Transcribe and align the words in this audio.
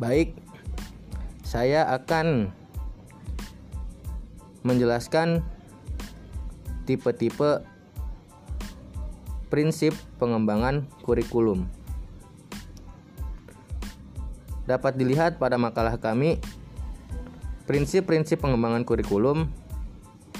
Baik, 0.00 0.32
saya 1.44 1.84
akan 1.92 2.48
menjelaskan 4.64 5.44
tipe-tipe 6.88 7.60
prinsip 9.52 9.92
pengembangan 10.16 10.88
kurikulum. 11.04 11.68
Dapat 14.64 14.96
dilihat 14.96 15.36
pada 15.36 15.60
makalah 15.60 16.00
kami, 16.00 16.40
prinsip-prinsip 17.68 18.40
pengembangan 18.40 18.88
kurikulum 18.88 19.52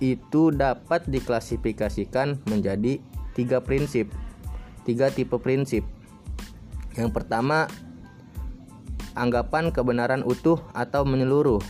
itu 0.00 0.48
dapat 0.48 1.04
diklasifikasikan 1.12 2.40
menjadi 2.48 3.04
tiga 3.36 3.60
prinsip, 3.60 4.08
tiga 4.88 5.12
tipe 5.12 5.36
prinsip. 5.36 5.84
Yang 6.96 7.10
pertama, 7.12 7.68
anggapan 9.14 9.72
kebenaran 9.72 10.24
utuh 10.24 10.60
atau 10.72 11.04
menyeluruh. 11.04 11.60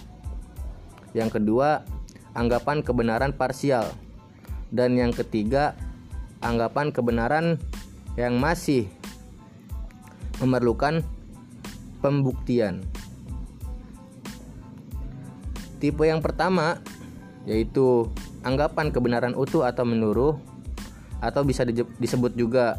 Yang 1.13 1.41
kedua, 1.41 1.85
anggapan 2.33 2.81
kebenaran 2.81 3.33
parsial. 3.37 3.91
Dan 4.73 4.97
yang 4.97 5.13
ketiga, 5.13 5.77
anggapan 6.41 6.91
kebenaran 6.91 7.61
yang 8.17 8.41
masih 8.41 8.89
memerlukan 10.41 11.05
pembuktian. 12.03 12.83
Tipe 15.79 16.07
yang 16.07 16.23
pertama 16.23 16.79
yaitu 17.43 18.07
anggapan 18.47 18.95
kebenaran 18.95 19.35
utuh 19.35 19.67
atau 19.67 19.83
menurut 19.83 20.39
atau 21.23 21.43
bisa 21.47 21.63
disebut 21.99 22.35
juga 22.35 22.79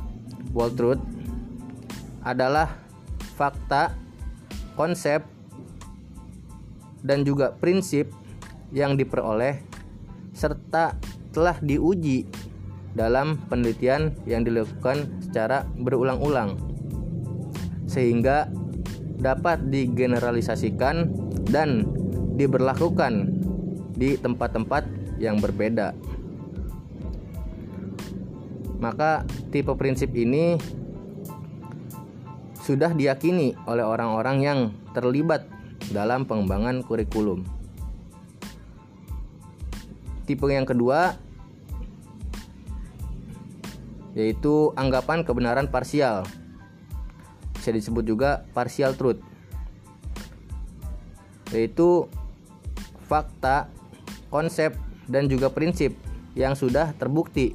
whole 0.51 0.71
truth 0.71 0.99
adalah 2.23 2.79
fakta, 3.35 3.91
konsep 4.73 5.25
dan 7.03 7.27
juga 7.27 7.53
prinsip 7.53 8.09
yang 8.73 8.97
diperoleh 8.97 9.59
serta 10.33 10.97
telah 11.33 11.57
diuji 11.61 12.25
dalam 12.93 13.41
penelitian 13.49 14.13
yang 14.29 14.45
dilakukan 14.45 15.09
secara 15.21 15.65
berulang-ulang 15.77 16.57
sehingga 17.89 18.49
dapat 19.21 19.69
digeneralisasikan 19.69 21.09
dan 21.49 21.85
diberlakukan 22.33 23.29
di 23.93 24.17
tempat-tempat 24.17 24.89
yang 25.21 25.37
berbeda. 25.37 25.93
Maka 28.81 29.23
tipe 29.53 29.71
prinsip 29.79 30.11
ini 30.11 30.59
sudah 32.63 32.95
diyakini 32.95 33.59
oleh 33.67 33.83
orang-orang 33.83 34.37
yang 34.39 34.59
terlibat 34.95 35.43
dalam 35.91 36.23
pengembangan 36.23 36.79
kurikulum. 36.87 37.43
Tipe 40.23 40.47
yang 40.47 40.63
kedua 40.63 41.19
yaitu 44.15 44.71
anggapan 44.79 45.25
kebenaran 45.27 45.67
parsial. 45.67 46.23
Bisa 47.57 47.75
disebut 47.75 48.07
juga 48.07 48.47
partial 48.55 48.95
truth. 48.95 49.19
Yaitu 51.51 52.07
fakta, 53.09 53.67
konsep 54.31 54.73
dan 55.11 55.27
juga 55.27 55.51
prinsip 55.51 55.93
yang 56.33 56.55
sudah 56.55 56.95
terbukti 56.95 57.53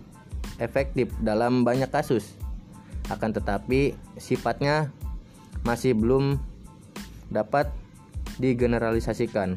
efektif 0.61 1.11
dalam 1.23 1.63
banyak 1.65 1.89
kasus. 1.89 2.35
Akan 3.09 3.33
tetapi 3.33 3.97
sifatnya 4.21 4.93
masih 5.65 5.97
belum 5.97 6.39
dapat 7.33 7.69
digeneralisasikan. 8.41 9.57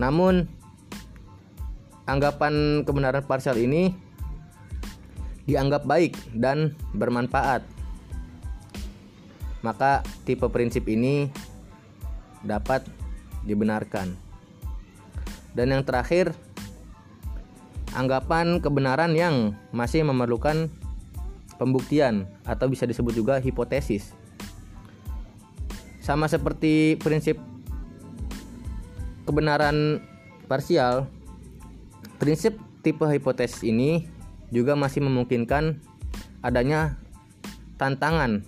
Namun 0.00 0.48
anggapan 2.08 2.82
kebenaran 2.82 3.22
parsial 3.26 3.60
ini 3.60 3.92
dianggap 5.46 5.84
baik 5.84 6.16
dan 6.34 6.74
bermanfaat. 6.94 7.66
Maka 9.62 10.02
tipe 10.26 10.46
prinsip 10.50 10.86
ini 10.90 11.30
dapat 12.42 12.82
dibenarkan. 13.46 14.18
Dan 15.54 15.70
yang 15.70 15.82
terakhir, 15.86 16.34
anggapan 17.94 18.58
kebenaran 18.58 19.14
yang 19.14 19.54
masih 19.70 20.02
memerlukan 20.02 20.72
pembuktian 21.62 22.26
atau 22.42 22.66
bisa 22.66 22.82
disebut 22.82 23.14
juga 23.14 23.38
hipotesis. 23.38 24.10
Sama 26.02 26.26
seperti 26.26 26.98
prinsip 26.98 27.38
kebenaran 29.22 30.02
parsial, 30.50 31.06
prinsip 32.18 32.58
tipe 32.82 33.06
hipotesis 33.06 33.62
ini 33.62 34.10
juga 34.50 34.74
masih 34.74 35.06
memungkinkan 35.06 35.78
adanya 36.42 36.98
tantangan 37.78 38.42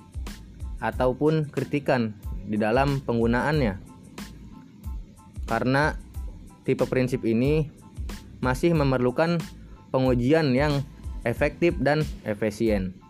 ataupun 0.83 1.47
kritikan 1.55 2.19
di 2.51 2.59
dalam 2.59 2.99
penggunaannya. 3.07 3.79
Karena 5.47 5.95
tipe 6.67 6.83
prinsip 6.91 7.23
ini 7.23 7.71
masih 8.43 8.75
memerlukan 8.75 9.39
pengujian 9.95 10.51
yang 10.53 10.83
efektif 11.23 11.79
dan 11.79 12.03
efisien. 12.27 13.04